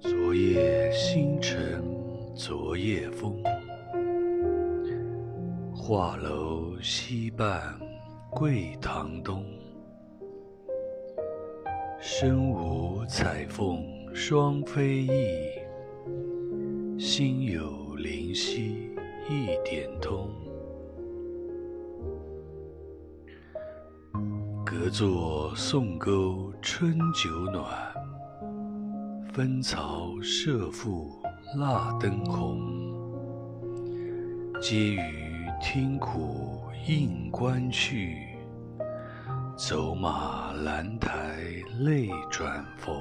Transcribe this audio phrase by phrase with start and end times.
[0.00, 1.82] 昨夜星辰
[2.32, 3.42] 昨夜风。
[5.74, 7.60] 画楼西畔
[8.30, 9.44] 桂堂东。
[12.00, 15.10] 身无彩凤双飞翼
[16.96, 18.90] 心有灵犀
[19.28, 20.30] 一点通。
[24.64, 27.64] 隔座送钩春酒暖
[29.38, 31.12] 分曹射覆
[31.56, 32.58] 蜡灯红。
[34.60, 34.98] 皆于
[35.62, 38.16] 听苦应官去，
[39.56, 41.38] 走马兰台
[41.78, 42.92] 泪转逢。